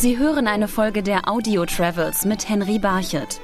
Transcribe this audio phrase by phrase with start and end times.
[0.00, 3.38] Sie hören eine Folge der Audio Travels mit Henry Barchet.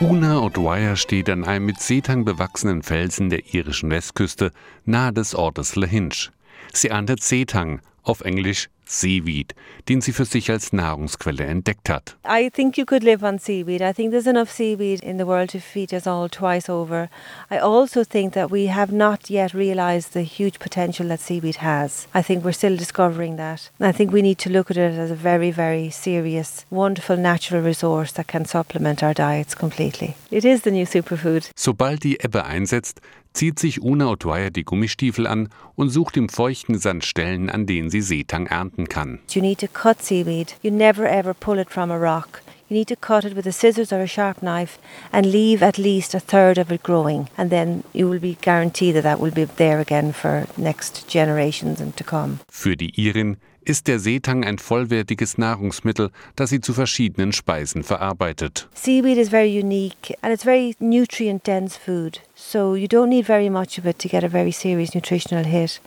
[0.00, 4.52] Una O'Dwyer steht an einem mit Seetang bewachsenen Felsen der irischen Westküste
[4.84, 6.30] nahe des Ortes Lahinch.
[6.74, 9.54] Sie erntet Seetang, auf Englisch Seaweed,
[9.88, 12.16] den sie für sich als Nahrungsquelle entdeckt hat.
[12.24, 13.82] I think you could live on seaweed.
[13.82, 17.08] I think there's enough seaweed in the world to feed us all twice over.
[17.50, 22.06] I also think that we have not yet realized the huge potential that seaweed has.
[22.14, 23.70] I think we're still discovering that.
[23.80, 27.62] I think we need to look at it as a very, very serious, wonderful natural
[27.62, 30.14] resource that can supplement our diets completely.
[30.30, 31.50] It is the new superfood.
[31.56, 33.00] Sobald die Ebbe einsetzt,
[33.36, 37.90] zieht sich Una O'Dwyer die Gummistiefel an und sucht im feuchten Sand Stellen, an denen
[37.90, 39.20] sie Seetang ernten kann.
[39.30, 40.56] You need to cut seaweed.
[40.62, 42.42] You never ever pull it from a rock.
[42.68, 44.78] You need to cut it with a scissors or a sharp knife
[45.12, 48.96] and leave at least a third of it growing, and then you will be guaranteed
[48.96, 52.40] that that will be there again for next generations and to come.
[52.50, 58.68] Für die Irin ist der Seetang ein vollwertiges Nahrungsmittel, das sie zu verschiedenen Speisen verarbeitet.
[58.74, 63.50] Seaweed is very unique and it's very nutrient dense food, so you don't need very
[63.50, 65.80] much of it to get a very serious nutritional hit.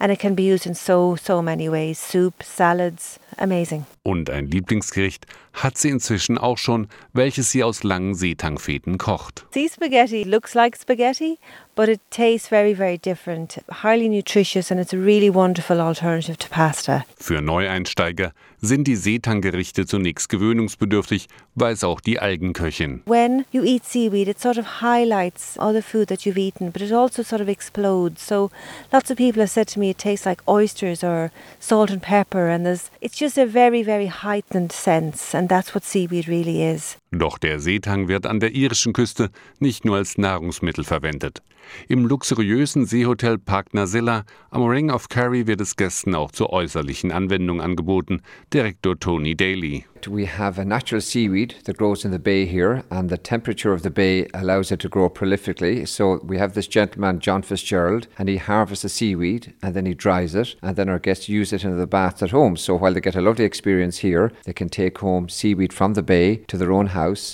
[0.00, 3.84] And it can be used in so, so many ways soup, salads, amazing.
[4.08, 9.44] Und ein Lieblingsgericht hat sie inzwischen auch schon, welches sie aus langen Seetangfeten kocht.
[9.50, 11.38] Sea spaghetti looks like spaghetti,
[11.74, 13.60] but it tastes very, very different.
[13.82, 17.04] Highly nutritious and it's a really wonderful alternative to pasta.
[17.18, 23.02] Für Neueinsteiger sind die Seetanggerichte zunächst gewöhnungsbedürftig, weiß auch die Algenköchin.
[23.06, 26.82] When you eat seaweed, it sort of highlights all the food that you've eaten, but
[26.82, 28.26] it also sort of explodes.
[28.26, 28.50] So
[28.92, 32.48] lots of people have said to me it tastes like oysters or salt and pepper,
[32.48, 36.96] and there's it's just a very, very heightened sense, and that's what seaweed really is.
[37.10, 41.42] Doch der Seetang wird an der irischen Küste nicht nur als Nahrungsmittel verwendet.
[41.88, 47.12] Im luxuriösen Seehotel Park Nasilla am Ring of Kerry wird es Gästen auch zur äußerlichen
[47.12, 48.22] Anwendung angeboten.
[48.52, 49.84] Direktor Tony Daly.
[50.06, 53.82] We have a natural seaweed that grows in the bay here, and the temperature of
[53.82, 55.86] the bay allows it to grow prolifically.
[55.86, 59.94] So we have this gentleman, John Fitzgerald, and he harvests the seaweed and then he
[59.94, 62.56] dries it, and then our guests use it in the bath at home.
[62.56, 66.02] So while they get a lovely experience here, they can take home seaweed from the
[66.02, 66.86] bay to their own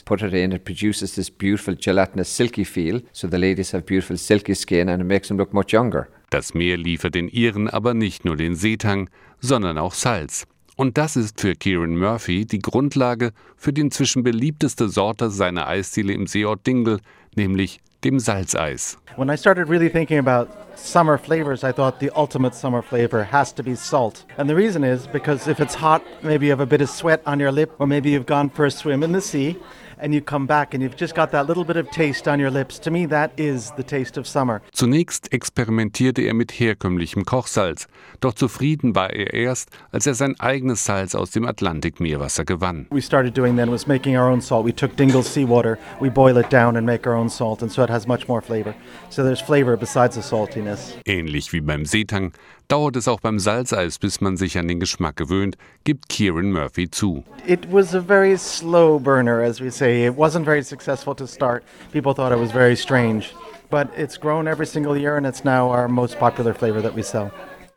[0.05, 3.01] put it in, it produces this beautiful gelatinous silky feel.
[3.13, 6.09] So the ladies have beautiful silky skin and it makes them look much younger.
[6.31, 9.09] Das Meer liefert den Iren aber nicht nur den Seetang,
[9.41, 10.47] sondern auch Salz.
[10.77, 16.13] Und das ist für Kieran Murphy die Grundlage für die inzwischen beliebteste Sorte seiner Eisdiele
[16.13, 16.99] im Seeort Dingle,
[17.37, 18.97] nämlich dem Salzeis.
[19.17, 23.53] When I started really thinking about summer flavors, I thought the ultimate summer flavor has
[23.53, 24.25] to be salt.
[24.37, 27.23] And the reason is because if it's hot, maybe you have a bit of sweat
[27.25, 29.57] on your lip, or maybe you've gone for a swim in the sea
[29.99, 32.51] and you come back and you've just got that little bit of taste on your
[32.51, 32.79] lips.
[32.81, 34.61] To me, that is the taste of summer.
[34.73, 37.87] Zunächst experimentierte er mit herkömmlichem Kochsalz,
[38.21, 42.87] doch zufrieden war er erst, als er sein eigenes Salz aus dem Atlantikmeerwasser gewann.
[42.91, 44.65] We started doing then was making our own salt.
[44.67, 47.83] We took Dingle's seawater, we boil it down and make our own salt, and so
[47.83, 48.75] it has much more flavor.
[49.11, 50.95] So there's flavor besides the saltiness.
[51.05, 52.33] Ähnlich wie beim Seetang
[52.69, 56.91] dauert es auch beim Salzeis, bis man sich an den Geschmack gewöhnt, gibt Kieran Murphy
[56.91, 57.25] zu.
[57.47, 60.07] It was a very slow burner, as we say.
[60.07, 61.63] It wasn't very successful to start.
[61.93, 63.35] People thought it was very strange.
[63.71, 67.03] But it's grown every single year and it's now our most popular flavor that we
[67.03, 67.31] sell.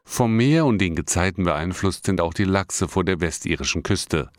[0.09, 4.29] Vom Meer und den Gezeiten beeinflusst sind auch die Lachse vor der westirischen Küste.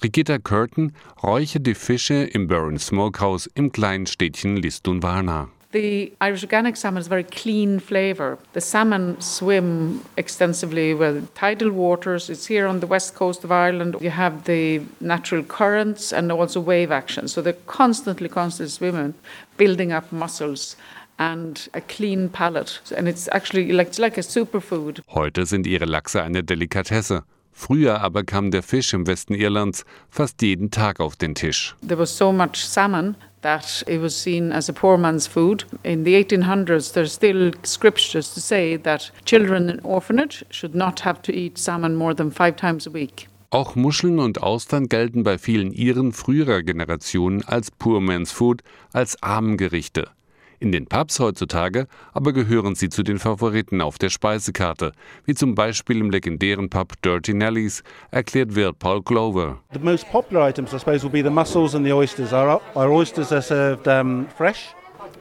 [0.00, 0.92] Brigitta Curtin
[1.22, 5.48] räuchert die Fische im Burren Smokehouse im kleinen Städtchen Lisdoonvarna.
[5.72, 8.38] The Irish organic salmon is a very clean flavor.
[8.54, 12.30] The salmon swim extensively with tidal waters.
[12.30, 13.96] It's here on the west coast of Ireland.
[14.00, 17.28] You have the natural currents and also wave action.
[17.28, 19.14] So they're constantly, constantly swimming,
[19.58, 20.76] building up muscles
[21.18, 22.80] and a clean palate.
[22.96, 25.02] And it's actually like, it's like a superfood.
[25.08, 27.24] Heute sind ihre Lachse eine Delikatesse.
[27.58, 31.74] Früher aber kam der Fisch im Westen Irlands fast jeden Tag auf den Tisch.
[31.80, 35.64] There was so much salmon that it was seen as a poor man's food.
[35.82, 41.22] In the 1800s, there's still scriptures to say that children in orphanage should not have
[41.22, 43.26] to eat salmon more than five times a week.
[43.48, 49.22] Auch Muscheln und Austern gelten bei vielen Iren früherer Generationen als Poor Man's Food, als
[49.22, 50.10] Armengerichte.
[50.58, 54.92] In den Pubs heutzutage aber gehören sie zu den Favoriten auf der Speisekarte,
[55.24, 59.58] wie zum Beispiel im legendären Pub Dirty Nellies, erklärt Wirt Paul Glover.
[59.72, 62.32] The most popular items, I suppose, will be the mussels and the oysters.
[62.32, 64.74] Our, our oysters are served um, fresh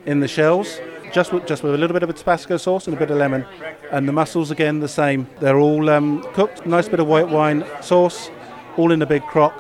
[0.05, 0.79] in the shells,
[1.13, 3.45] just with, just with a little bit of Tabasco sauce and a bit of lemon.
[3.91, 5.27] And the mussels, again, the same.
[5.39, 8.29] They're all um, cooked, nice bit of white wine sauce,
[8.77, 9.53] all in a big crock.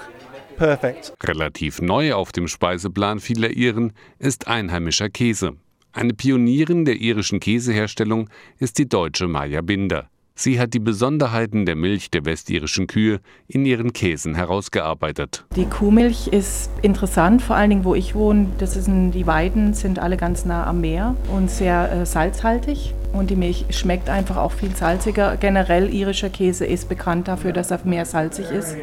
[0.57, 1.13] Perfect.
[1.21, 5.57] Relativ neu auf dem Speiseplan vieler Iren ist einheimischer Käse.
[5.95, 10.09] Eine Pionierin der irischen Käseherstellung ist die deutsche Maja Binder.
[10.35, 15.45] Sie hat die Besonderheiten der Milch der westirischen Kühe in ihren Käsen herausgearbeitet.
[15.55, 18.47] Die Kuhmilch ist interessant, vor allen Dingen, wo ich wohne.
[18.57, 22.93] Das sind, die Weiden sind alle ganz nah am Meer und sehr äh, salzhaltig.
[23.13, 25.37] Und die Milch schmeckt einfach auch viel salziger.
[25.37, 28.75] Generell irischer Käse ist bekannt dafür, dass er mehr salzig ist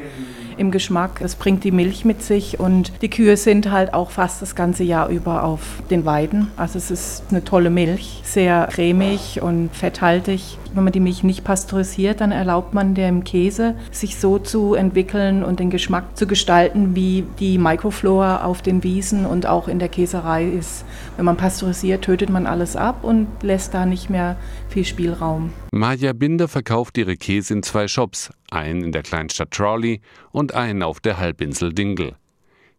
[0.56, 1.20] im Geschmack.
[1.20, 4.84] Es bringt die Milch mit sich und die Kühe sind halt auch fast das ganze
[4.84, 6.50] Jahr über auf den Weiden.
[6.56, 10.58] Also es ist eine tolle Milch, sehr cremig und fetthaltig.
[10.74, 15.44] Wenn man die Milch nicht pasteurisiert, dann erlaubt man dem Käse, sich so zu entwickeln
[15.44, 19.88] und den Geschmack zu gestalten, wie die Mikroflora auf den Wiesen und auch in der
[19.88, 20.84] Käserei ist.
[21.16, 24.36] Wenn man pasteurisiert, tötet man alles ab und lässt da nicht mehr
[24.68, 25.52] viel Spielraum.
[25.72, 30.82] Maja Binder verkauft ihre Käse in zwei Shops, einen in der Kleinstadt Trawley und einen
[30.82, 32.14] auf der Halbinsel Dingle.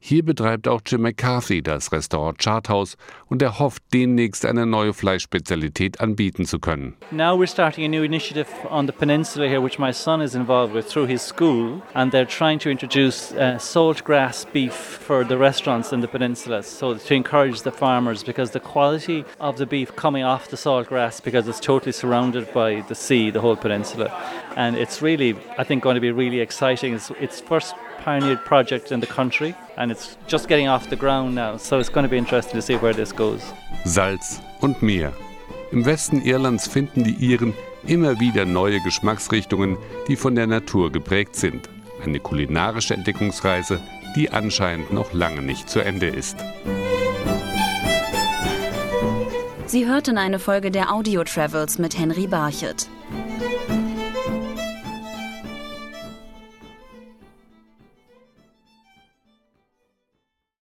[0.06, 2.98] Hier betreibt auch Jim McCarthy das Restaurant Charthouse
[3.28, 6.98] und er hofft demnächst eine neue Fleischspezialität anbieten zu können.
[7.12, 10.76] Now we're starting a new initiative on the peninsula here which my son is involved
[10.76, 15.94] with through his school and they're trying to introduce uh, saltgrass beef for the restaurants
[15.94, 20.26] in the peninsula so to encourage the farmers because the quality of the beef coming
[20.26, 24.12] off the saltgrass because it's totally surrounded by the sea the whole peninsula
[24.56, 28.92] and it's really I think going to be really exciting it's, it's first pioneered project
[28.92, 31.58] in the country and it's just getting off the ground now.
[31.58, 33.42] So it's going to be interesting to see where this goes.
[33.86, 35.14] Salz und Meer.
[35.72, 37.54] Im Westen Irlands finden die Iren
[37.88, 39.78] immer wieder neue Geschmacksrichtungen,
[40.08, 41.70] die von der Natur geprägt sind.
[42.04, 43.80] Eine kulinarische Entdeckungsreise,
[44.16, 46.38] die anscheinend noch lange nicht zu Ende ist.
[49.66, 52.88] Sie hörten eine Folge der Audio Travels mit Henry Barchet.